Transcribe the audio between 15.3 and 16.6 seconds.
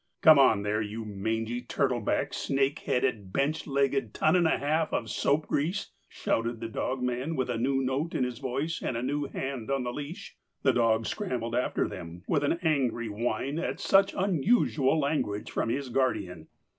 from his guardian.